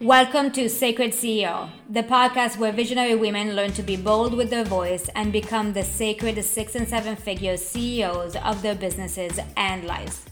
[0.00, 4.62] Welcome to Sacred CEO, the podcast where visionary women learn to be bold with their
[4.62, 10.26] voice and become the sacred six and seven figure CEOs of their businesses and lives.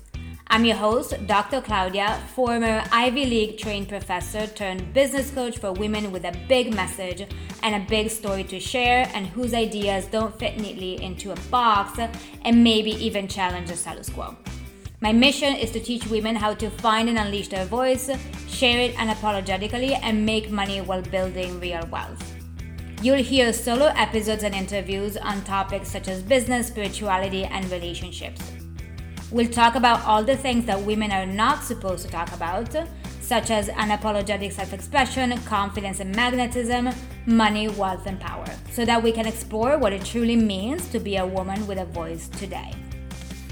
[0.48, 1.62] I'm your host, Dr.
[1.62, 7.26] Claudia, former Ivy League trained professor turned business coach for women with a big message
[7.62, 11.98] and a big story to share, and whose ideas don't fit neatly into a box
[12.42, 14.36] and maybe even challenge the status quo.
[15.04, 18.08] My mission is to teach women how to find and unleash their voice,
[18.48, 22.22] share it unapologetically, and make money while building real wealth.
[23.02, 28.40] You'll hear solo episodes and interviews on topics such as business, spirituality, and relationships.
[29.30, 32.74] We'll talk about all the things that women are not supposed to talk about,
[33.20, 36.88] such as unapologetic self expression, confidence and magnetism,
[37.26, 41.16] money, wealth, and power, so that we can explore what it truly means to be
[41.18, 42.72] a woman with a voice today.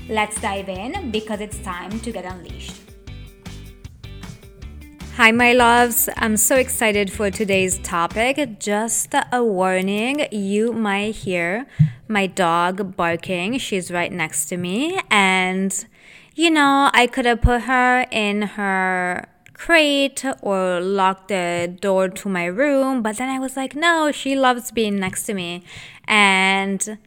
[0.08, 2.74] Let's dive in because it's time to get unleashed.
[5.16, 6.08] Hi, my loves.
[6.16, 8.58] I'm so excited for today's topic.
[8.58, 11.66] Just a warning you might hear
[12.08, 13.58] my dog barking.
[13.58, 14.98] She's right next to me.
[15.10, 15.72] And,
[16.34, 22.28] you know, I could have put her in her crate or locked the door to
[22.28, 25.62] my room, but then I was like, no, she loves being next to me.
[26.08, 26.98] And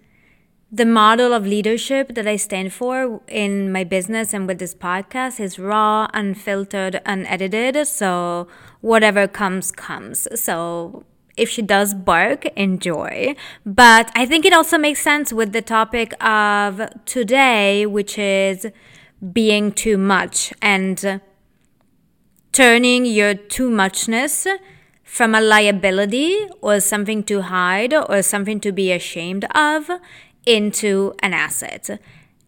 [0.76, 5.40] the model of leadership that I stand for in my business and with this podcast
[5.40, 7.88] is raw, unfiltered, unedited.
[7.88, 8.50] So
[8.82, 10.28] whatever comes, comes.
[10.36, 11.06] So
[11.38, 13.36] if she does bark, enjoy.
[13.66, 18.68] But I think it also makes sense with the topic of today, which is
[19.32, 21.22] being too much and
[22.52, 24.46] turning your too muchness
[25.04, 29.90] from a liability or something to hide or something to be ashamed of
[30.46, 32.00] into an asset.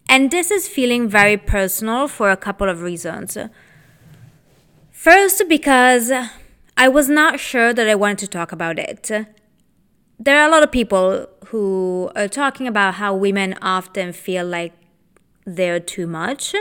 [0.09, 3.37] And this is feeling very personal for a couple of reasons.
[4.91, 6.11] First, because
[6.77, 9.11] I was not sure that I wanted to talk about it.
[10.19, 14.73] There are a lot of people who are talking about how women often feel like
[15.45, 16.55] they're too much.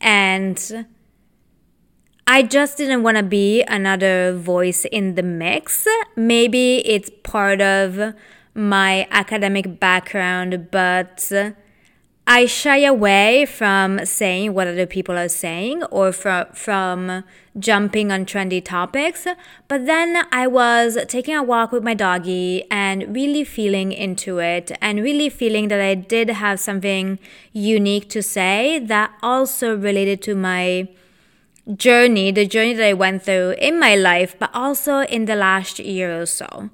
[0.00, 0.86] And
[2.26, 5.86] I just didn't want to be another voice in the mix.
[6.16, 8.14] Maybe it's part of
[8.54, 11.32] my academic background, but
[12.24, 17.24] I shy away from saying what other people are saying or from, from
[17.58, 19.26] jumping on trendy topics.
[19.66, 24.70] But then I was taking a walk with my doggy and really feeling into it
[24.80, 27.18] and really feeling that I did have something
[27.52, 30.88] unique to say that also related to my
[31.76, 35.78] journey, the journey that I went through in my life, but also in the last
[35.78, 36.70] year or so.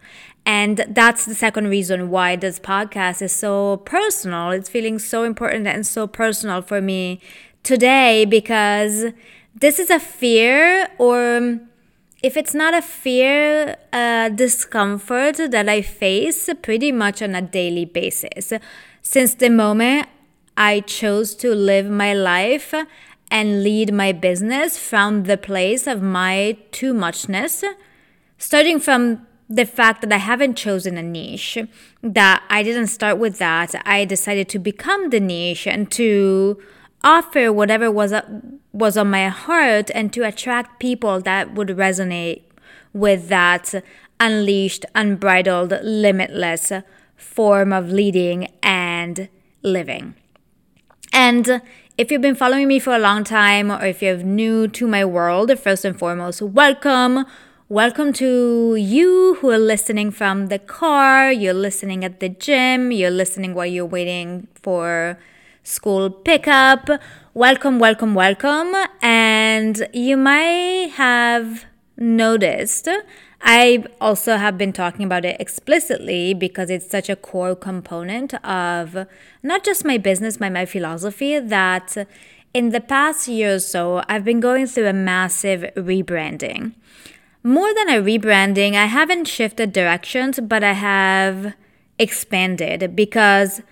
[0.48, 4.50] And that's the second reason why this podcast is so personal.
[4.50, 7.20] It's feeling so important and so personal for me
[7.62, 9.12] today because
[9.54, 11.68] this is a fear, or um,
[12.22, 17.84] if it's not a fear, a discomfort that I face pretty much on a daily
[17.84, 18.54] basis.
[19.02, 20.08] Since the moment
[20.56, 22.72] I chose to live my life
[23.30, 27.62] and lead my business from the place of my too muchness,
[28.38, 31.58] starting from the fact that I haven't chosen a niche,
[32.02, 33.74] that I didn't start with that.
[33.86, 36.60] I decided to become the niche and to
[37.02, 38.22] offer whatever was uh,
[38.72, 42.42] was on my heart and to attract people that would resonate
[42.92, 43.82] with that
[44.20, 46.72] unleashed, unbridled, limitless
[47.16, 49.28] form of leading and
[49.62, 50.14] living.
[51.12, 51.62] And
[51.96, 55.04] if you've been following me for a long time or if you're new to my
[55.04, 57.24] world, first and foremost, welcome
[57.70, 63.10] Welcome to you who are listening from the car, you're listening at the gym, you're
[63.10, 65.18] listening while you're waiting for
[65.64, 66.88] school pickup.
[67.34, 68.74] Welcome, welcome, welcome.
[69.02, 71.66] And you might have
[71.98, 72.88] noticed
[73.42, 79.06] I also have been talking about it explicitly because it's such a core component of
[79.42, 82.08] not just my business, but my philosophy that
[82.54, 86.72] in the past year or so, I've been going through a massive rebranding
[87.42, 91.54] more than a rebranding, I haven't shifted directions, but I have
[91.98, 93.62] expanded because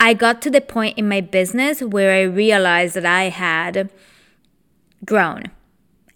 [0.00, 3.90] I got to the point in my business where I realized that I had
[5.04, 5.44] grown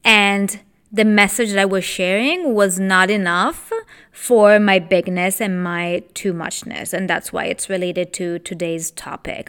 [0.05, 0.61] and
[0.93, 3.73] the message that I was sharing was not enough
[4.13, 6.93] for my bigness and my too muchness.
[6.93, 9.49] And that's why it's related to today's topic.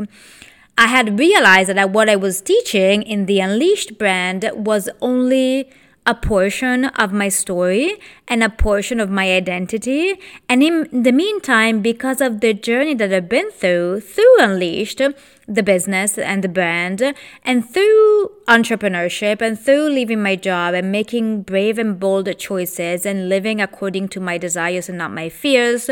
[0.78, 5.72] I had realized that what I was teaching in the Unleashed brand was only
[6.08, 8.00] a portion of my story
[8.30, 10.16] and a portion of my identity.
[10.48, 15.02] And in the meantime, because of the journey that I've been through, through Unleashed,
[15.48, 17.14] the business and the brand,
[17.44, 23.28] and through entrepreneurship and through leaving my job and making brave and bold choices and
[23.28, 25.90] living according to my desires and not my fears,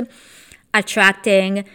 [0.73, 1.65] attracting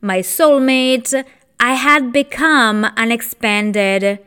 [0.00, 1.24] my soulmate,
[1.60, 4.18] I had become an expanded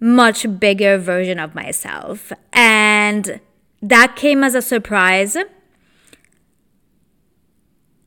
[0.00, 2.32] much bigger version of myself.
[2.52, 3.40] And
[3.82, 5.36] that came as a surprise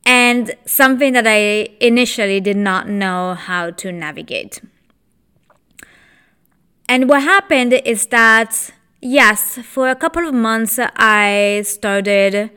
[0.04, 4.60] and something that I initially did not know how to navigate.
[6.88, 12.50] And what happened is that, yes, for a couple of months, I started,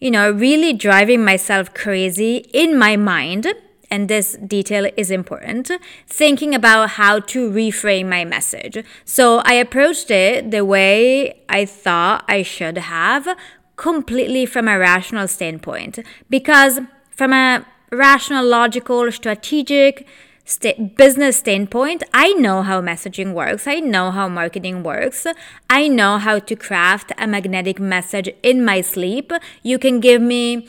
[0.00, 3.46] you know, really driving myself crazy in my mind
[3.90, 5.70] and this detail is important,
[6.06, 8.84] thinking about how to reframe my message.
[9.04, 13.36] So I approached it the way I thought I should have,
[13.76, 16.00] completely from a rational standpoint.
[16.28, 16.80] Because
[17.10, 20.06] from a rational, logical, strategic,
[20.44, 23.66] st- business standpoint, I know how messaging works.
[23.66, 25.26] I know how marketing works.
[25.70, 29.32] I know how to craft a magnetic message in my sleep.
[29.62, 30.68] You can give me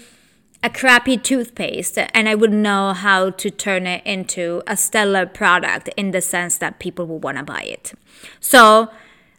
[0.61, 5.89] a crappy toothpaste and I would know how to turn it into a stellar product
[5.95, 7.94] in the sense that people will want to buy it.
[8.41, 8.89] So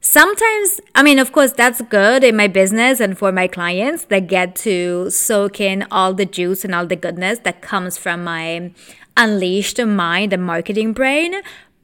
[0.01, 4.29] sometimes, I mean, of course, that's good in my business and for my clients that
[4.29, 8.73] get to soak in all the juice and all the goodness that comes from my
[9.17, 11.35] unleashed mind and marketing brain.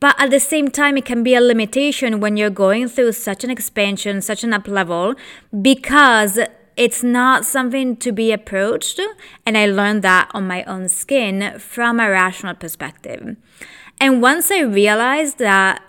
[0.00, 3.44] But at the same time, it can be a limitation when you're going through such
[3.44, 5.14] an expansion, such an up level,
[5.62, 6.38] because
[6.76, 9.00] it's not something to be approached.
[9.44, 13.36] And I learned that on my own skin from a rational perspective.
[14.00, 15.82] And once I realized that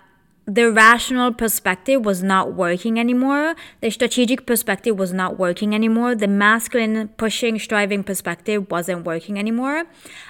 [0.48, 3.54] the rational perspective was not working anymore.
[3.82, 6.14] The strategic perspective was not working anymore.
[6.14, 9.84] The masculine, pushing, striving perspective wasn't working anymore.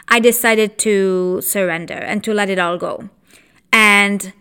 [0.09, 3.11] I decided to surrender and to let it all go.
[3.73, 4.33] And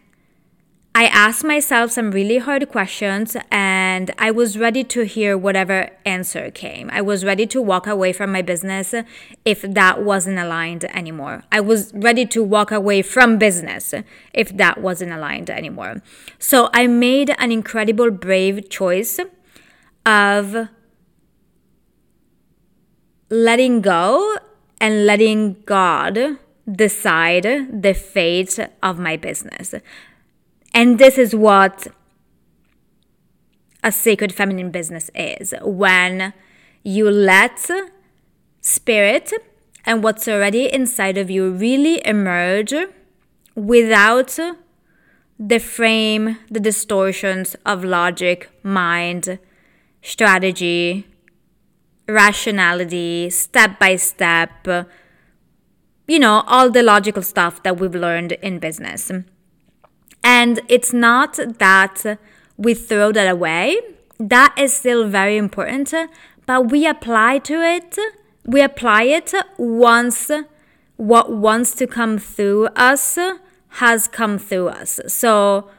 [1.00, 6.50] I asked myself some really hard questions and I was ready to hear whatever answer
[6.50, 6.90] came.
[6.92, 8.96] I was ready to walk away from my business
[9.46, 11.44] if that wasn't aligned anymore.
[11.52, 13.94] I was ready to walk away from business
[14.34, 16.02] if that wasn't aligned anymore.
[16.40, 19.20] So I made an incredible, brave choice
[20.04, 20.68] of
[23.30, 24.40] letting go
[24.82, 26.40] and letting God
[26.72, 27.44] decide
[27.84, 29.76] the fate of my business.
[30.77, 31.88] And this is what
[33.83, 36.33] a sacred feminine business is when
[36.83, 37.68] you let
[38.62, 39.33] spirit
[39.88, 42.75] and what's already inside of you really emerge
[43.56, 44.38] without
[45.39, 49.39] the frame, the distortions of logic, mind,
[50.03, 51.07] strategy,
[52.07, 54.68] rationality, step by step,
[56.07, 59.12] you know, all the logical stuff that we've learned in business.
[60.27, 62.19] And it's not that
[62.57, 63.79] we throw that away,
[64.19, 65.94] that is still very important,
[66.45, 67.97] but we apply to it,
[68.44, 70.29] we apply it once
[70.97, 73.18] what wants to come through us
[73.81, 75.00] has come through us.
[75.07, 75.69] So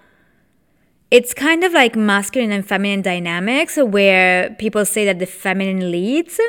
[1.10, 6.40] it's kind of like masculine and feminine dynamics where people say that the feminine leads,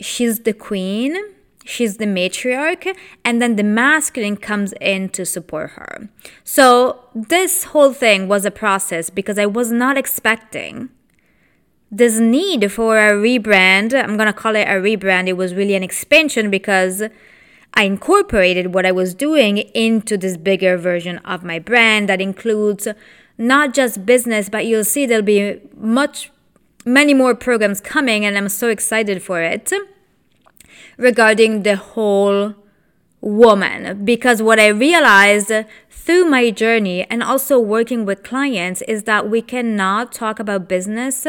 [0.00, 1.16] she's the queen
[1.66, 6.08] she's the matriarch and then the masculine comes in to support her.
[6.44, 10.90] So this whole thing was a process because i was not expecting
[11.90, 13.94] this need for a rebrand.
[13.94, 15.28] I'm going to call it a rebrand.
[15.28, 17.02] It was really an expansion because
[17.74, 22.88] i incorporated what i was doing into this bigger version of my brand that includes
[23.38, 26.30] not just business but you'll see there'll be much
[26.84, 29.70] many more programs coming and i'm so excited for it
[30.96, 32.54] regarding the whole
[33.20, 35.52] woman because what I realized
[35.90, 41.26] through my journey and also working with clients is that we cannot talk about business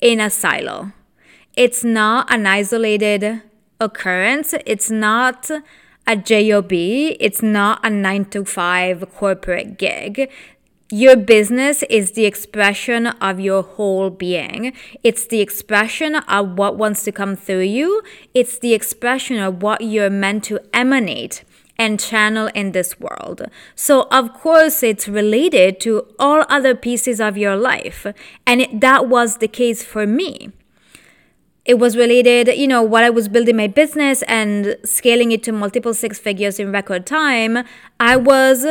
[0.00, 0.92] in a silo.
[1.56, 3.42] It's not an isolated
[3.80, 5.50] occurrence, it's not
[6.06, 10.30] a job, it's not a 9 to 5 corporate gig.
[10.90, 14.74] Your business is the expression of your whole being.
[15.02, 18.02] It's the expression of what wants to come through you.
[18.34, 21.42] It's the expression of what you're meant to emanate
[21.78, 23.46] and channel in this world.
[23.74, 28.06] So, of course, it's related to all other pieces of your life.
[28.46, 30.52] And it, that was the case for me.
[31.64, 35.52] It was related, you know, while I was building my business and scaling it to
[35.52, 37.64] multiple six figures in record time,
[37.98, 38.66] I was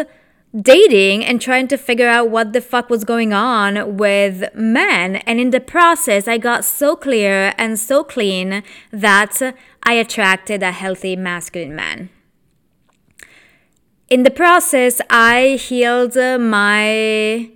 [0.55, 5.17] dating and trying to figure out what the fuck was going on with men.
[5.17, 10.71] And in the process, I got so clear and so clean that I attracted a
[10.71, 12.09] healthy masculine man.
[14.09, 17.49] In the process, I healed my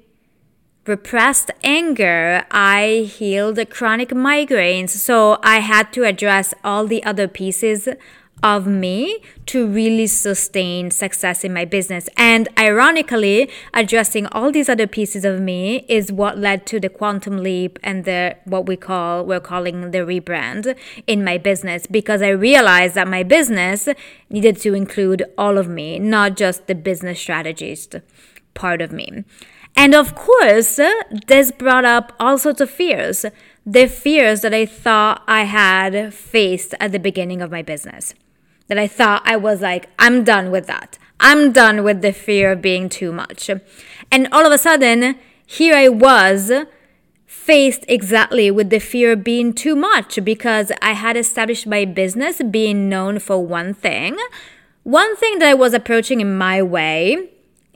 [0.87, 2.45] repressed anger.
[2.49, 4.89] I healed chronic migraines.
[4.89, 7.87] So I had to address all the other pieces
[8.43, 12.07] of me to really sustain success in my business.
[12.15, 17.37] And ironically, addressing all these other pieces of me is what led to the quantum
[17.37, 20.77] leap and the what we call we're calling the rebrand
[21.07, 23.89] in my business because I realized that my business
[24.29, 27.95] needed to include all of me, not just the business strategist
[28.53, 29.23] part of me.
[29.75, 30.79] And of course,
[31.27, 33.25] this brought up all sorts of fears.
[33.65, 38.15] The fears that I thought I had faced at the beginning of my business
[38.67, 40.97] that I thought I was like, I'm done with that.
[41.19, 43.49] I'm done with the fear of being too much.
[44.11, 46.51] And all of a sudden, here I was
[47.25, 52.41] faced exactly with the fear of being too much because I had established my business
[52.43, 54.17] being known for one thing,
[54.83, 57.29] one thing that I was approaching in my way.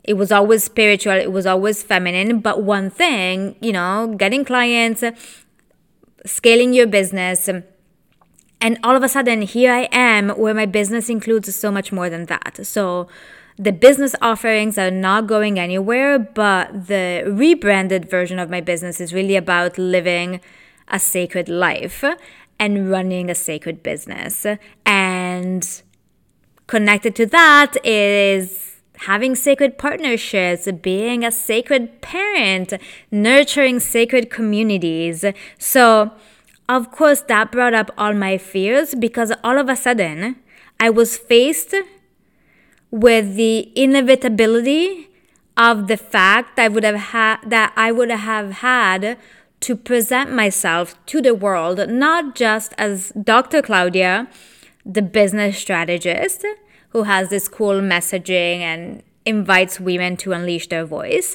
[0.04, 5.04] It was always spiritual, it was always feminine, but one thing, you know, getting clients,
[6.26, 7.48] scaling your business
[8.62, 12.08] and all of a sudden, here I am where my business includes so much more
[12.08, 12.64] than that.
[12.64, 13.08] So
[13.58, 19.12] the business offerings are not going anywhere, but the rebranded version of my business is
[19.12, 20.40] really about living
[20.86, 22.04] a sacred life
[22.60, 24.46] and running a sacred business.
[24.86, 25.82] And
[26.68, 32.74] connected to that is having sacred partnerships, being a sacred parent,
[33.10, 35.24] nurturing sacred communities.
[35.58, 36.12] So,
[36.68, 40.36] of course, that brought up all my fears because all of a sudden
[40.80, 41.74] I was faced
[42.90, 45.08] with the inevitability
[45.56, 49.18] of the fact I would have had that I would have had
[49.60, 53.62] to present myself to the world not just as Dr.
[53.62, 54.28] Claudia,
[54.84, 56.44] the business strategist
[56.90, 61.34] who has this cool messaging and invites women to unleash their voice,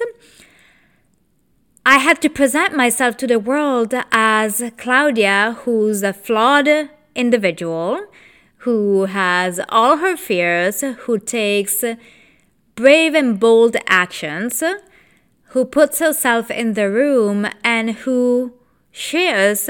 [1.89, 8.07] I had to present myself to the world as Claudia, who's a flawed individual,
[8.57, 11.85] who has all her fears, who takes
[12.75, 14.61] brave and bold actions,
[15.51, 18.51] who puts herself in the room, and who
[18.91, 19.69] shares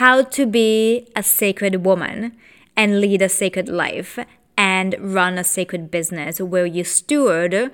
[0.00, 2.34] how to be a sacred woman
[2.78, 4.18] and lead a sacred life
[4.56, 7.70] and run a sacred business where you steward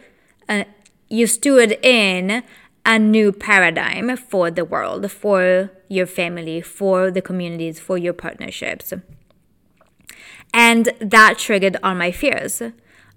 [0.49, 0.65] uh,
[1.11, 2.43] you steward in
[2.85, 8.93] a new paradigm for the world, for your family, for the communities, for your partnerships.
[10.53, 12.63] And that triggered all my fears.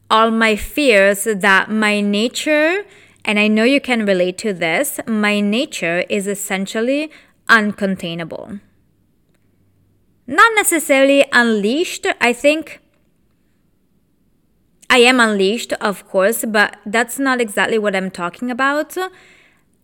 [0.09, 2.85] All my fears that my nature,
[3.25, 7.09] and I know you can relate to this, my nature is essentially
[7.47, 8.59] uncontainable.
[10.27, 12.79] Not necessarily unleashed, I think.
[14.89, 18.95] I am unleashed, of course, but that's not exactly what I'm talking about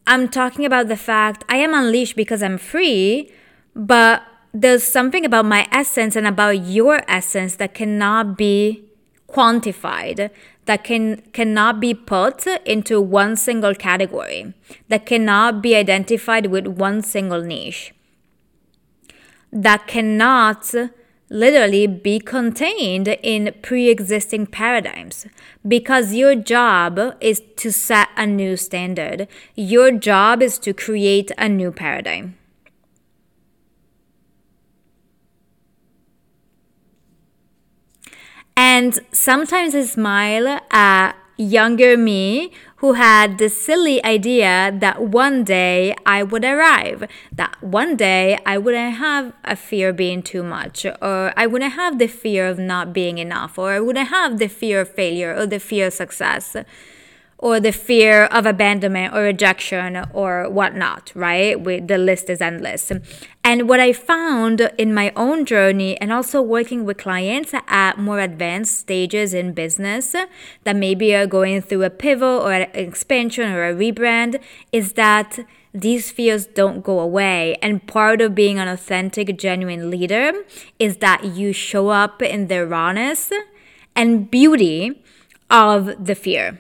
[0.08, 3.32] I'm talking about the fact I am unleashed because I'm free,
[3.76, 8.84] but there's something about my essence and about your essence that cannot be
[9.28, 10.32] quantified
[10.66, 14.54] that can cannot be put into one single category
[14.88, 17.94] that cannot be identified with one single niche
[19.52, 20.74] that cannot
[21.30, 25.28] literally be contained in pre existing paradigms
[25.68, 29.28] because your job is to set a new standard.
[29.56, 32.36] Your job is to create a new paradigm.
[38.58, 45.94] And sometimes I smile at younger me who had the silly idea that one day
[46.06, 50.86] I would arrive, that one day I wouldn't have a fear of being too much,
[50.86, 54.48] or I wouldn't have the fear of not being enough, or I wouldn't have the
[54.48, 56.56] fear of failure or the fear of success
[57.40, 61.60] or the fear of abandonment or rejection or whatnot, right?
[61.60, 62.92] We, the list is endless.
[63.46, 68.20] And what I found in my own journey and also working with clients at more
[68.20, 70.14] advanced stages in business
[70.66, 74.42] that maybe are going through a pivot or an expansion or a rebrand
[74.74, 75.40] is that
[75.74, 77.56] these fears don't go away.
[77.62, 80.34] And part of being an authentic, genuine leader
[80.78, 83.32] is that you show up in the rawness
[83.96, 85.02] and beauty
[85.50, 86.60] of the fear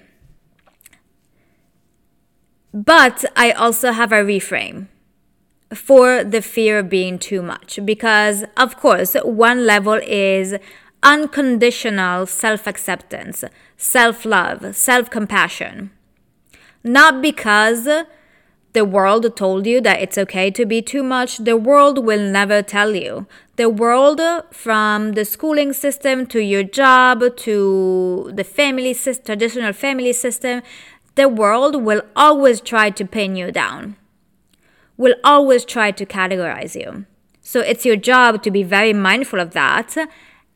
[2.73, 4.87] but I also have a reframe
[5.73, 10.55] for the fear of being too much because, of course, one level is
[11.03, 13.43] unconditional self acceptance,
[13.77, 15.91] self love, self compassion.
[16.83, 17.87] Not because
[18.73, 21.39] the world told you that it's okay to be too much.
[21.39, 23.27] The world will never tell you.
[23.55, 24.21] The world,
[24.51, 30.61] from the schooling system to your job to the family system, traditional family system,
[31.15, 33.95] the world will always try to pin you down,
[34.97, 37.05] will always try to categorize you.
[37.41, 39.95] So it's your job to be very mindful of that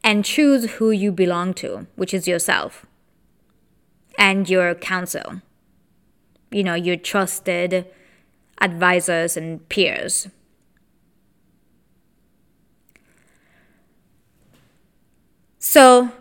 [0.04, 2.86] and choose who you belong to, which is yourself
[4.18, 5.42] and your counsel,
[6.52, 7.88] you know, your trusted
[8.62, 10.28] advisors and peers.
[15.58, 16.12] So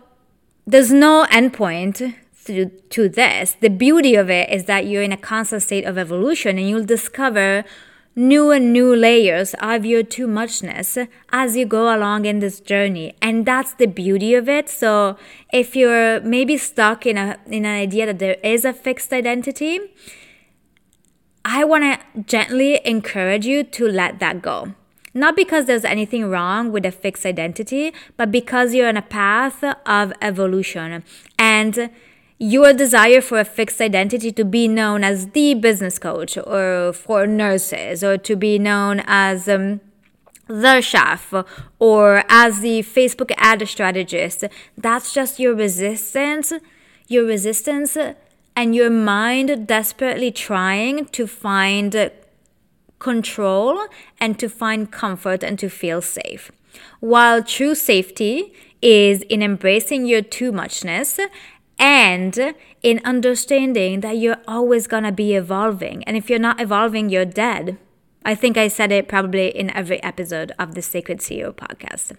[0.65, 3.55] there's no endpoint to, to this.
[3.59, 6.85] The beauty of it is that you're in a constant state of evolution and you'll
[6.85, 7.63] discover
[8.15, 10.97] new and new layers of your too muchness
[11.31, 13.15] as you go along in this journey.
[13.21, 14.69] And that's the beauty of it.
[14.69, 15.17] So
[15.51, 19.79] if you're maybe stuck in a in an idea that there is a fixed identity
[21.45, 24.73] i want to gently encourage you to let that go.
[25.15, 29.63] Not because there's anything wrong with a fixed identity but because you're on a path
[29.85, 31.03] of evolution.
[31.37, 31.89] And
[32.43, 37.25] your desire for a fixed identity to be known as the business coach or for
[37.25, 39.79] nurses or to be known as um,
[40.47, 41.33] the chef
[41.79, 44.43] or as the Facebook ad strategist.
[44.77, 46.51] That's just your resistance,
[47.07, 47.95] your resistance,
[48.57, 52.11] and your mind desperately trying to find
[52.99, 53.87] control
[54.19, 56.51] and to find comfort and to feel safe.
[56.99, 61.17] While true safety is in embracing your too muchness
[61.79, 66.03] and in understanding that you're always going to be evolving.
[66.05, 67.77] And if you're not evolving, you're dead.
[68.25, 72.15] I think I said it probably in every episode of the Sacred CEO podcast.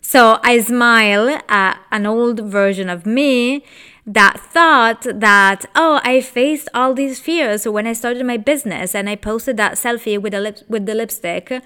[0.00, 3.64] So I smile at an old version of me
[4.06, 9.08] that thought that, oh, I faced all these fears when I started my business and
[9.08, 11.62] I posted that selfie with the, lip- with the lipstick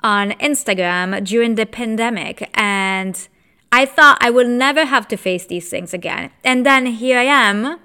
[0.00, 2.50] on Instagram during the pandemic.
[2.54, 3.28] And
[3.76, 6.30] I thought I would never have to face these things again.
[6.42, 7.78] And then here I am,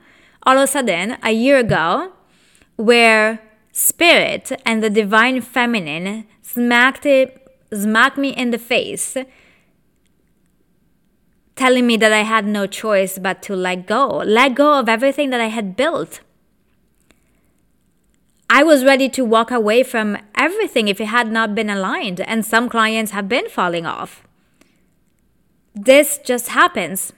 [0.43, 2.13] all of a sudden, a year ago,
[2.77, 3.41] where
[3.73, 7.27] spirit and the divine feminine smacked it
[7.73, 9.17] smacked me in the face
[11.57, 15.29] telling me that I had no choice but to let go, let go of everything
[15.31, 16.21] that I had built.
[18.49, 22.45] I was ready to walk away from everything if it had not been aligned, and
[22.45, 24.23] some clients have been falling off.
[25.73, 27.13] This just happens.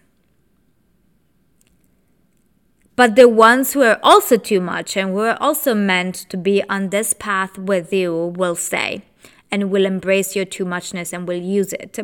[2.95, 6.63] But the ones who are also too much and who are also meant to be
[6.69, 9.03] on this path with you will stay
[9.51, 11.97] and will embrace your too muchness and will use it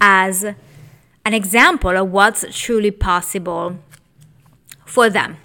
[0.00, 0.44] as
[1.24, 3.78] an example of what's truly possible
[4.84, 5.38] for them.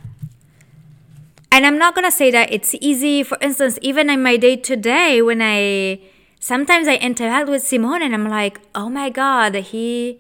[1.51, 3.23] And I'm not going to say that it's easy.
[3.23, 5.99] For instance, even in my day to day, when I
[6.39, 10.19] sometimes I interact with Simone and I'm like, oh my God, he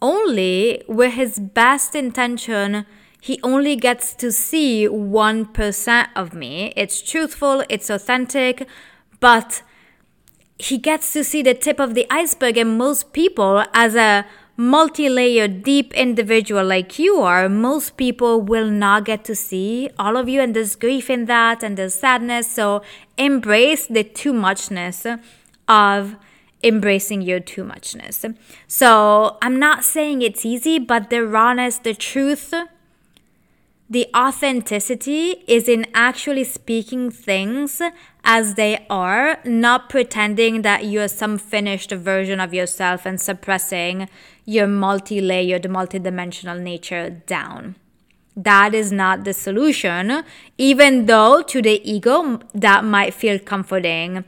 [0.00, 2.86] only with his best intention
[3.24, 6.74] he only gets to see 1% of me.
[6.76, 8.68] It's truthful, it's authentic,
[9.18, 9.62] but
[10.58, 12.58] he gets to see the tip of the iceberg.
[12.58, 14.26] And most people, as a
[14.58, 20.18] multi layered, deep individual like you are, most people will not get to see all
[20.18, 20.42] of you.
[20.42, 22.50] And there's grief in that, and there's sadness.
[22.50, 22.82] So
[23.16, 25.06] embrace the too muchness
[25.66, 26.16] of
[26.64, 28.24] embracing your too muchness.
[28.66, 32.52] So I'm not saying it's easy, but the rawness, the truth,
[33.88, 37.82] the authenticity is in actually speaking things
[38.24, 44.08] as they are, not pretending that you're some finished version of yourself and suppressing
[44.46, 47.76] your multi layered, multi dimensional nature down.
[48.36, 50.24] That is not the solution,
[50.58, 54.24] even though to the ego that might feel comforting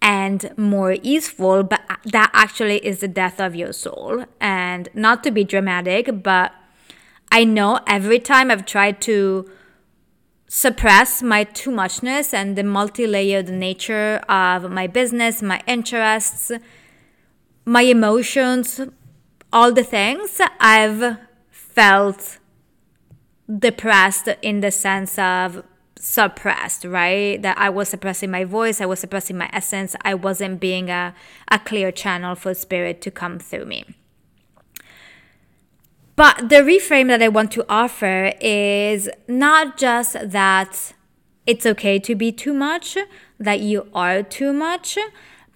[0.00, 4.24] and more easeful, but that actually is the death of your soul.
[4.40, 6.52] And not to be dramatic, but
[7.32, 9.50] I know every time I've tried to
[10.48, 16.52] suppress my too muchness and the multi layered nature of my business, my interests,
[17.64, 18.80] my emotions,
[19.52, 21.18] all the things, I've
[21.50, 22.38] felt
[23.58, 25.62] depressed in the sense of
[25.98, 27.40] suppressed, right?
[27.40, 31.14] That I was suppressing my voice, I was suppressing my essence, I wasn't being a,
[31.50, 33.84] a clear channel for spirit to come through me.
[36.16, 40.94] But the reframe that I want to offer is not just that
[41.46, 42.96] it's okay to be too much,
[43.38, 44.98] that you are too much,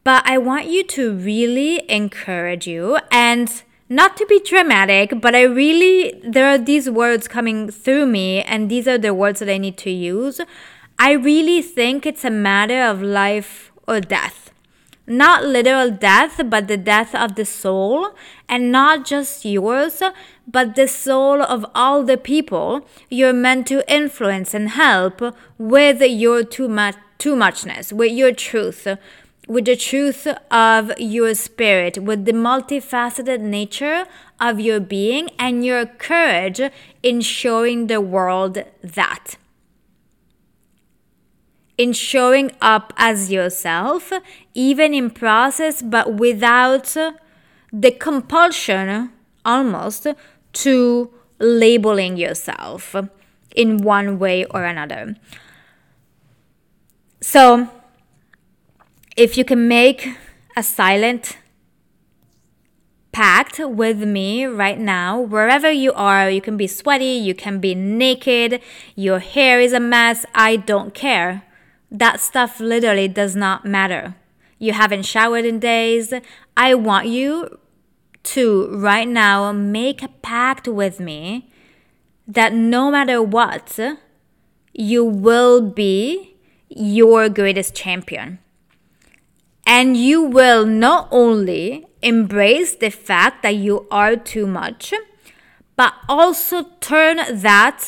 [0.05, 5.42] but I want you to really encourage you and not to be dramatic, but I
[5.42, 9.59] really, there are these words coming through me, and these are the words that I
[9.59, 10.40] need to use.
[10.96, 14.53] I really think it's a matter of life or death.
[15.09, 18.14] Not literal death, but the death of the soul,
[18.48, 20.00] and not just yours,
[20.46, 25.20] but the soul of all the people you're meant to influence and help
[25.59, 26.68] with your too
[27.18, 28.87] too muchness, with your truth,
[29.48, 34.05] with the truth of your spirit, with the multifaceted nature
[34.38, 36.61] of your being and your courage
[37.03, 39.37] in showing the world that.
[41.76, 44.12] In showing up as yourself,
[44.55, 46.94] even in process, but without
[47.72, 49.11] the compulsion
[49.44, 50.07] almost
[50.53, 52.94] to labeling yourself
[53.57, 55.16] in one way or another.
[57.20, 57.68] So,
[59.21, 60.09] if you can make
[60.57, 61.37] a silent
[63.13, 67.75] pact with me right now, wherever you are, you can be sweaty, you can be
[67.75, 68.63] naked,
[68.97, 71.43] your hair is a mess, I don't care.
[71.91, 74.15] That stuff literally does not matter.
[74.59, 76.15] You haven't showered in days.
[76.57, 77.59] I want you
[78.23, 81.51] to right now make a pact with me
[82.27, 83.79] that no matter what,
[84.73, 86.37] you will be
[86.71, 88.39] your greatest champion.
[89.71, 94.93] And you will not only embrace the fact that you are too much,
[95.77, 97.87] but also turn that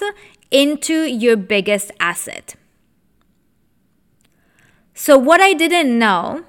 [0.53, 2.55] into your biggest asset.
[4.95, 6.45] So, what I didn't know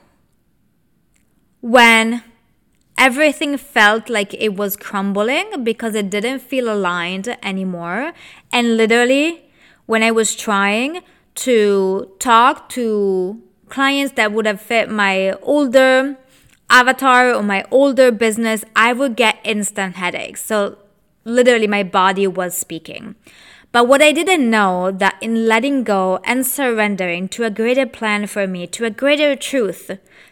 [1.61, 2.21] when
[2.95, 8.13] everything felt like it was crumbling because it didn't feel aligned anymore,
[8.51, 9.49] and literally,
[9.87, 11.01] when I was trying
[11.35, 16.17] to talk to clients that would have fit my older
[16.69, 20.43] avatar or my older business, I would get instant headaches.
[20.43, 20.77] So
[21.23, 23.15] literally my body was speaking.
[23.71, 28.27] But what I didn't know that in letting go and surrendering to a greater plan
[28.27, 29.89] for me, to a greater truth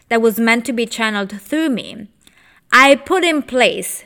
[0.08, 2.08] that was meant to be channeled through me,
[2.70, 4.04] I put in place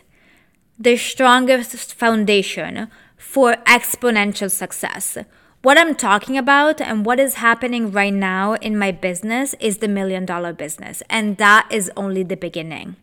[0.79, 5.19] the strongest foundation for exponential success
[5.66, 9.88] what I'm talking about and what is happening right now in my business is the
[9.88, 11.02] million dollar business.
[11.11, 12.94] And that is only the beginning.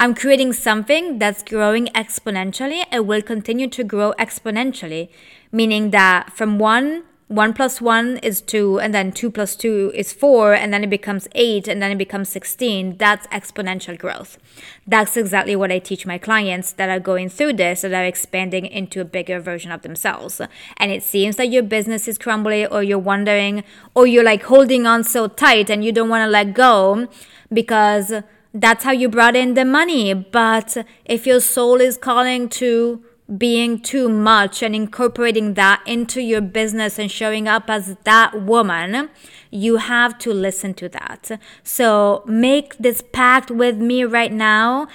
[0.00, 5.08] I'm creating something that's growing exponentially and will continue to grow exponentially,
[5.52, 10.12] meaning that from one 1 plus 1 is 2, and then 2 plus 2 is
[10.12, 12.96] 4, and then it becomes 8, and then it becomes 16.
[12.96, 14.36] That's exponential growth.
[14.84, 18.66] That's exactly what I teach my clients that are going through this, that are expanding
[18.66, 20.40] into a bigger version of themselves.
[20.76, 23.62] And it seems that your business is crumbling, or you're wondering,
[23.94, 27.06] or you're like holding on so tight and you don't want to let go
[27.52, 28.12] because
[28.52, 30.12] that's how you brought in the money.
[30.14, 33.04] But if your soul is calling to
[33.36, 39.08] being too much and incorporating that into your business and showing up as that woman,
[39.50, 41.40] you have to listen to that.
[41.62, 44.88] So make this pact with me right now,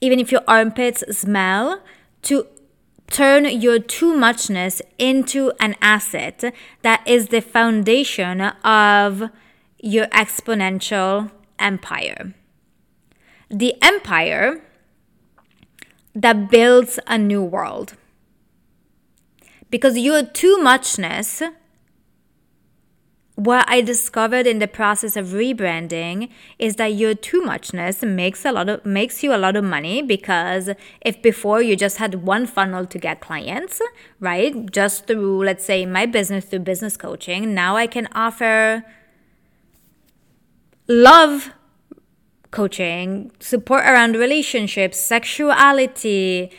[0.00, 1.82] even if your armpits smell,
[2.22, 2.46] to
[3.08, 9.30] turn your too muchness into an asset that is the foundation of
[9.80, 12.34] your exponential empire.
[13.48, 14.60] The empire
[16.16, 17.94] that builds a new world.
[19.70, 21.42] Because your too muchness,
[23.34, 28.52] what I discovered in the process of rebranding is that your too muchness makes a
[28.52, 30.70] lot of makes you a lot of money because
[31.02, 33.82] if before you just had one funnel to get clients,
[34.18, 34.72] right?
[34.72, 38.84] Just through let's say my business through business coaching, now I can offer
[40.88, 41.52] love
[42.56, 46.50] coaching, support around relationships, sexuality,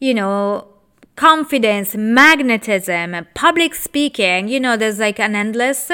[0.00, 0.66] you know,
[1.14, 4.48] confidence, magnetism, public speaking.
[4.48, 5.90] You know, there's like an endless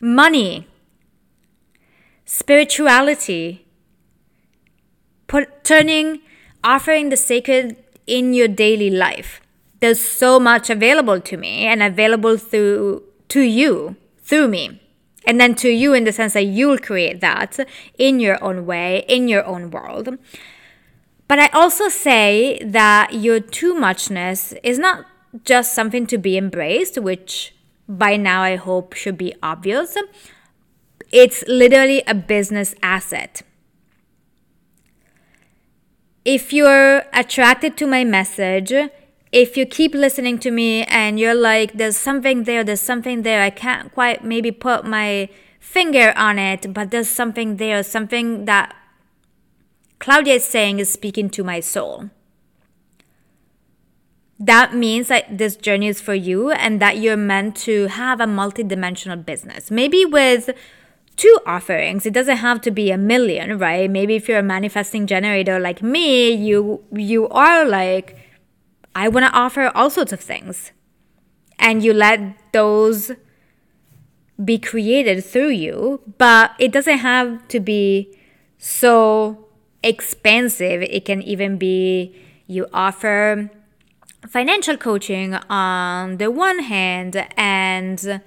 [0.00, 0.66] money,
[2.24, 3.66] spirituality,
[5.26, 6.20] put, turning,
[6.62, 9.42] offering the sacred in your daily life.
[9.80, 14.80] There's so much available to me and available through to you through me
[15.26, 17.58] and then to you in the sense that you'll create that
[17.98, 20.18] in your own way, in your own world.
[21.26, 25.06] But I also say that your too muchness is not
[25.44, 27.54] just something to be embraced, which
[27.88, 29.96] by now I hope should be obvious.
[31.10, 33.42] It's literally a business asset.
[36.24, 38.72] If you're attracted to my message,
[39.34, 43.42] if you keep listening to me and you're like, there's something there, there's something there,
[43.42, 48.76] I can't quite maybe put my finger on it, but there's something there, something that
[49.98, 52.10] Claudia is saying is speaking to my soul.
[54.38, 58.26] That means that this journey is for you and that you're meant to have a
[58.26, 59.68] multidimensional business.
[59.68, 60.50] Maybe with
[61.16, 62.06] two offerings.
[62.06, 63.90] It doesn't have to be a million, right?
[63.90, 68.23] Maybe if you're a manifesting generator like me, you you are like
[68.94, 70.72] I want to offer all sorts of things.
[71.58, 73.12] And you let those
[74.42, 78.16] be created through you, but it doesn't have to be
[78.58, 79.46] so
[79.82, 80.82] expensive.
[80.82, 83.50] It can even be you offer
[84.28, 88.20] financial coaching on the one hand and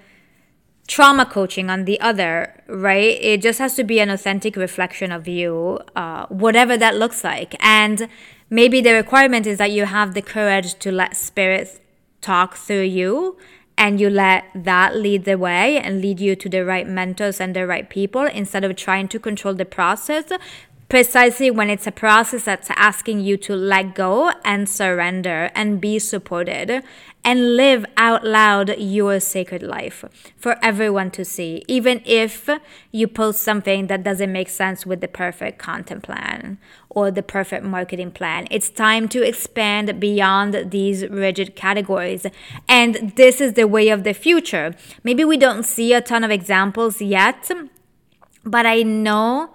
[0.88, 3.19] trauma coaching on the other, right?
[3.21, 7.56] It just has to be an authentic reflection of you, uh, whatever that looks like.
[7.60, 8.08] And
[8.49, 11.79] maybe the requirement is that you have the courage to let spirits
[12.21, 13.38] talk through you
[13.77, 17.55] and you let that lead the way and lead you to the right mentors and
[17.55, 20.25] the right people instead of trying to control the process
[20.89, 26.00] precisely when it's a process that's asking you to let go and surrender and be
[26.00, 26.84] supported
[27.23, 30.06] and live out loud your sacred life
[30.38, 32.50] for everyone to see, even if
[32.91, 36.58] you post something that doesn't make sense with the perfect content plan
[36.89, 38.47] or the perfect marketing plan.
[38.50, 42.26] It's time to expand beyond these rigid categories.
[42.69, 44.73] And this is the way of the future.
[45.04, 47.52] Maybe we don't see a ton of examples yet,
[48.45, 49.50] but I know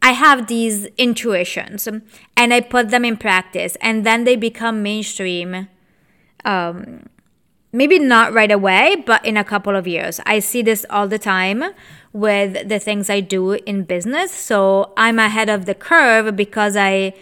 [0.00, 1.88] I have these intuitions
[2.36, 5.68] and I put them in practice and then they become mainstream.
[6.44, 7.06] Um,
[7.72, 10.20] maybe not right away, but in a couple of years.
[10.24, 11.64] I see this all the time
[12.12, 14.32] with the things I do in business.
[14.32, 17.12] So I'm ahead of the curve because I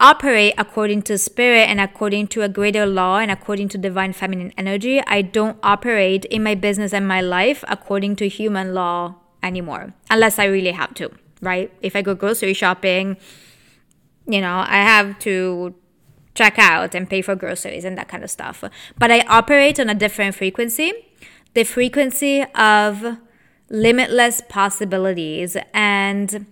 [0.00, 4.52] operate according to spirit and according to a greater law and according to divine feminine
[4.58, 5.00] energy.
[5.06, 10.38] I don't operate in my business and my life according to human law anymore, unless
[10.38, 11.72] I really have to right?
[11.82, 13.16] If I go grocery shopping,
[14.26, 15.74] you know, I have to
[16.34, 18.62] check out and pay for groceries and that kind of stuff.
[18.98, 20.92] But I operate on a different frequency
[21.56, 23.16] the frequency of
[23.70, 25.56] limitless possibilities.
[25.72, 26.46] And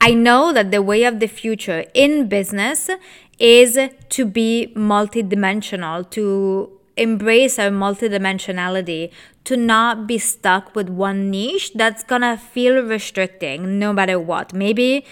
[0.00, 2.88] I know that the way of the future in business
[3.38, 9.10] is to be multidimensional, to embrace our multidimensionality,
[9.44, 14.54] to not be stuck with one niche that's gonna feel restricting no matter what.
[14.54, 15.04] Maybe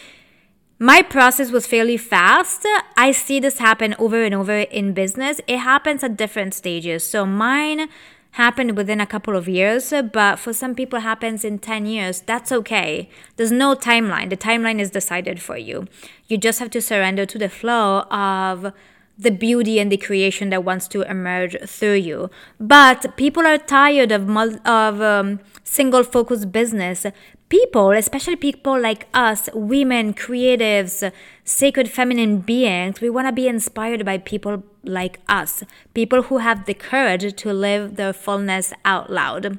[0.78, 2.66] my process was fairly fast.
[2.96, 5.40] I see this happen over and over in business.
[5.46, 7.06] It happens at different stages.
[7.06, 7.88] So mine
[8.32, 12.20] happened within a couple of years, but for some people happens in 10 years.
[12.22, 13.10] That's okay.
[13.36, 14.30] There's no timeline.
[14.30, 15.86] The timeline is decided for you.
[16.26, 18.72] You just have to surrender to the flow of
[19.18, 22.30] the beauty and the creation that wants to emerge through you.
[22.58, 24.28] But people are tired of
[24.66, 27.06] of um, single focus business.
[27.48, 31.12] People, especially people like us, women, creatives,
[31.44, 36.64] sacred feminine beings, we want to be inspired by people like us, people who have
[36.64, 39.58] the courage to live their fullness out loud.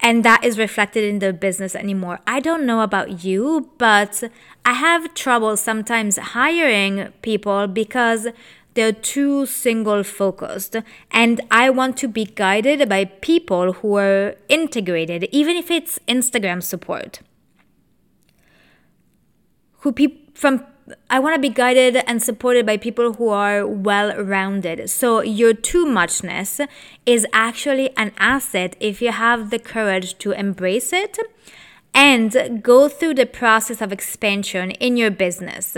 [0.00, 2.18] And that is reflected in their business anymore.
[2.26, 4.24] I don't know about you, but
[4.64, 8.26] I have trouble sometimes hiring people because
[8.74, 10.76] they're too single focused
[11.10, 16.62] and i want to be guided by people who are integrated even if it's instagram
[16.62, 17.20] support
[19.78, 20.64] who pe- from
[21.08, 24.90] I want to be guided and supported by people who are well rounded.
[24.90, 26.60] So, your too muchness
[27.06, 31.18] is actually an asset if you have the courage to embrace it
[31.94, 35.76] and go through the process of expansion in your business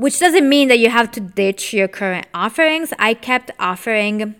[0.00, 2.94] which doesn't mean that you have to ditch your current offerings.
[2.98, 4.34] I kept offering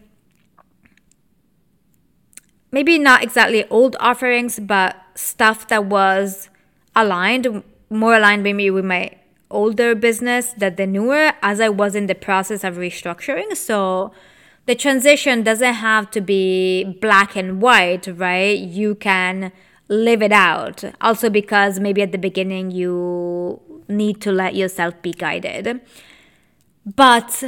[2.73, 6.49] maybe not exactly old offerings, but stuff that was
[6.97, 9.11] aligned, more aligned maybe with my
[9.51, 13.55] older business than the newer as I was in the process of restructuring.
[13.55, 14.13] So
[14.65, 18.59] the transition doesn't have to be black and white, right?
[18.59, 19.53] You can
[19.89, 20.85] live it out.
[21.03, 25.81] Also, because maybe at the beginning you need to let yourself be guided.
[26.85, 27.45] But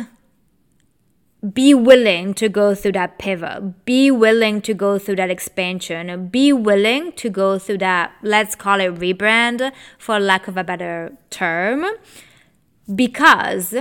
[1.53, 3.85] be willing to go through that pivot.
[3.85, 6.29] Be willing to go through that expansion.
[6.29, 11.17] Be willing to go through that, let's call it rebrand for lack of a better
[11.31, 11.85] term,
[12.95, 13.75] because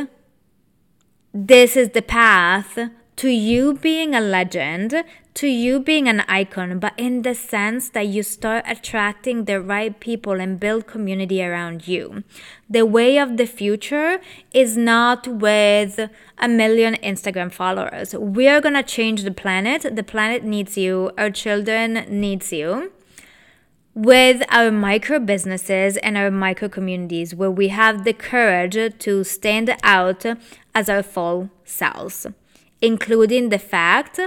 [1.34, 2.80] this is the path
[3.18, 8.08] to you being a legend, to you being an icon, but in the sense that
[8.08, 12.24] you start attracting the right people and build community around you.
[12.70, 14.20] The way of the future
[14.54, 18.14] is not with a million Instagram followers.
[18.14, 19.96] We are to change the planet.
[19.96, 21.12] The planet needs you.
[21.18, 22.92] Our children needs you.
[23.94, 29.76] with our micro businesses and our micro communities where we have the courage to stand
[29.84, 30.26] out
[30.74, 32.26] as our full selves,
[32.82, 34.20] including the fact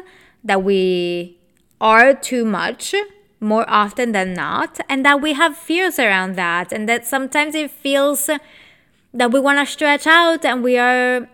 [0.45, 1.39] that we
[1.81, 2.95] are too much
[3.41, 7.71] more often than not, and that we have fears around that, and that sometimes it
[7.71, 8.31] feels
[9.15, 11.29] that we want to stretch out and we are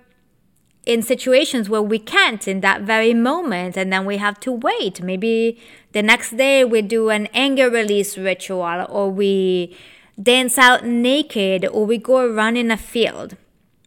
[0.85, 5.03] in situations where we can't in that very moment and then we have to wait.
[5.03, 5.59] Maybe
[5.92, 9.77] the next day we do an anger release ritual or we
[10.23, 13.37] dance out naked or we go run in a field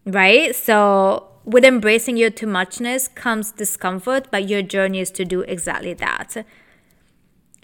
[0.06, 0.56] right?
[0.56, 5.93] So with embracing your too muchness comes discomfort but your journey is to do exactly
[5.93, 6.45] that.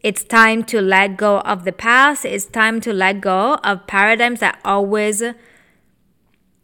[0.02, 2.24] It's time to let go of the past.
[2.24, 5.22] It's time to let go of paradigms that always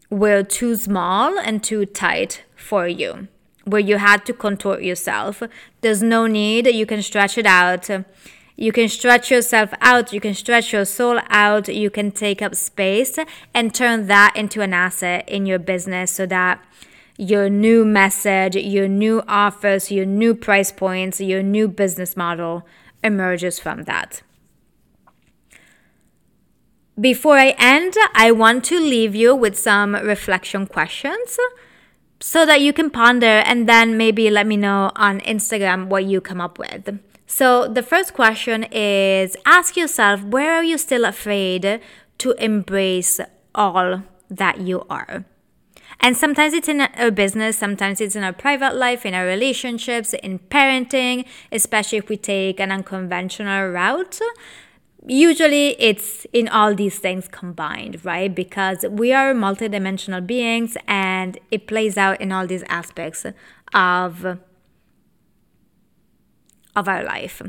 [0.09, 3.27] were too small and too tight for you,
[3.65, 5.43] where you had to contort yourself.
[5.81, 7.89] There's no need, you can stretch it out.
[8.57, 12.55] You can stretch yourself out, you can stretch your soul out, you can take up
[12.55, 13.19] space
[13.53, 16.63] and turn that into an asset in your business so that
[17.17, 22.65] your new message, your new offers, your new price points, your new business model
[23.03, 24.21] emerges from that.
[26.99, 31.37] Before I end, I want to leave you with some reflection questions
[32.21, 36.21] so that you can ponder and then maybe let me know on Instagram what you
[36.21, 36.99] come up with.
[37.27, 41.81] So, the first question is ask yourself where are you still afraid
[42.19, 43.19] to embrace
[43.53, 45.25] all that you are?
[45.99, 50.13] And sometimes it's in our business, sometimes it's in our private life, in our relationships,
[50.13, 54.19] in parenting, especially if we take an unconventional route
[55.07, 58.33] usually it's in all these things combined, right?
[58.33, 63.25] Because we are multidimensional beings and it plays out in all these aspects
[63.73, 64.39] of
[66.75, 67.41] of our life.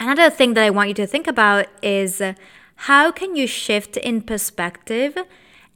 [0.00, 2.22] Another thing that I want you to think about is
[2.82, 5.16] how can you shift in perspective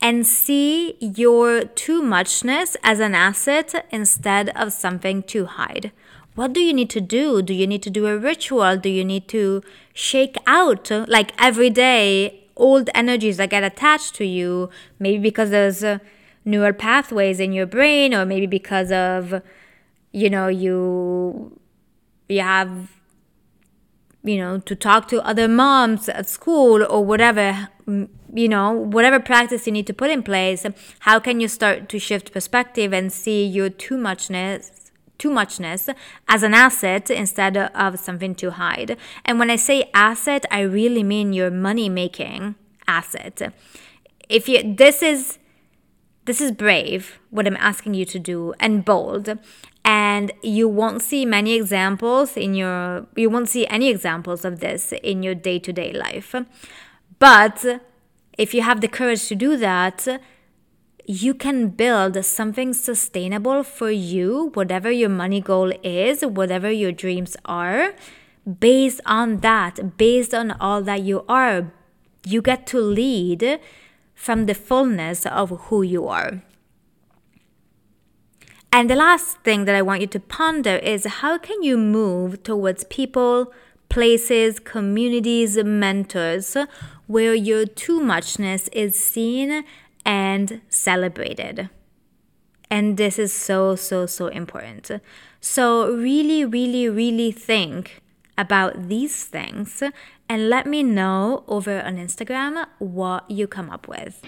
[0.02, 5.92] and see your too muchness as an asset instead of something to hide?
[6.34, 7.42] what do you need to do?
[7.42, 8.76] Do you need to do a ritual?
[8.76, 9.62] Do you need to
[9.92, 14.70] shake out like every day old energies that get attached to you?
[14.98, 15.98] Maybe because there's uh,
[16.44, 19.42] neural pathways in your brain, or maybe because of
[20.12, 21.58] you know you
[22.28, 22.90] you have
[24.24, 27.68] you know to talk to other moms at school or whatever
[28.32, 30.64] you know whatever practice you need to put in place
[31.00, 34.82] how can you start to shift perspective and see your too muchness
[35.22, 35.88] too muchness
[36.26, 38.96] as an asset instead of something to hide.
[39.24, 42.56] And when I say asset, I really mean your money making
[42.88, 43.54] asset.
[44.28, 45.38] If you this is
[46.24, 49.38] this is brave what I'm asking you to do and bold
[49.84, 54.92] and you won't see many examples in your you won't see any examples of this
[55.02, 56.34] in your day-to-day life.
[57.18, 57.56] But
[58.42, 60.20] if you have the courage to do that,
[61.07, 67.37] you can build something sustainable for you, whatever your money goal is, whatever your dreams
[67.44, 67.94] are,
[68.59, 71.72] based on that, based on all that you are.
[72.26, 73.61] You get to lead
[74.12, 76.42] from the fullness of who you are.
[78.72, 82.42] And the last thing that I want you to ponder is how can you move
[82.42, 83.52] towards people,
[83.92, 86.57] places, communities, mentors
[87.07, 89.64] where your too muchness is seen
[90.07, 91.68] and celebrated.
[92.70, 94.90] And this is so, so, so important.
[95.42, 98.00] So, really, really, really think
[98.38, 99.83] about these things
[100.26, 104.22] and let me know over on Instagram what you come up with.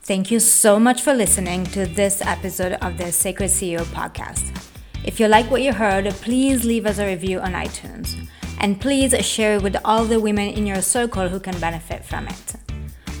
[0.00, 4.63] Thank you so much for listening to this episode of the Sacred CEO podcast.
[5.04, 8.26] If you like what you heard, please leave us a review on iTunes.
[8.58, 12.26] And please share it with all the women in your circle who can benefit from
[12.26, 12.54] it.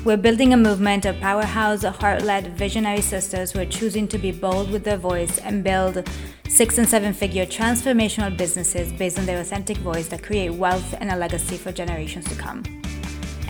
[0.02, 4.32] We're building a movement of powerhouse, heart led, visionary sisters who are choosing to be
[4.32, 6.08] bold with their voice and build
[6.48, 11.10] six and seven figure transformational businesses based on their authentic voice that create wealth and
[11.10, 12.62] a legacy for generations to come.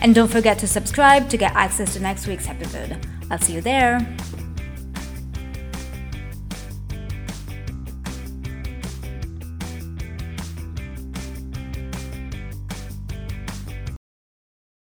[0.01, 2.97] And don't forget to subscribe to get access to next week's episode.
[3.31, 3.99] I'll see you there.